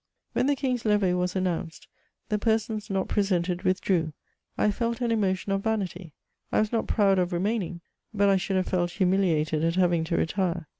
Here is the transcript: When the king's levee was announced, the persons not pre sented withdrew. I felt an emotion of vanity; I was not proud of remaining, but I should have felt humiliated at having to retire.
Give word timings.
When 0.33 0.47
the 0.47 0.55
king's 0.55 0.83
levee 0.83 1.13
was 1.13 1.35
announced, 1.35 1.87
the 2.29 2.39
persons 2.39 2.89
not 2.89 3.07
pre 3.07 3.21
sented 3.21 3.63
withdrew. 3.63 4.13
I 4.57 4.71
felt 4.71 4.99
an 4.99 5.11
emotion 5.11 5.51
of 5.51 5.63
vanity; 5.63 6.13
I 6.51 6.57
was 6.59 6.71
not 6.71 6.87
proud 6.87 7.19
of 7.19 7.31
remaining, 7.31 7.81
but 8.11 8.27
I 8.27 8.37
should 8.37 8.55
have 8.55 8.65
felt 8.67 8.89
humiliated 8.89 9.63
at 9.63 9.75
having 9.75 10.03
to 10.05 10.17
retire. 10.17 10.67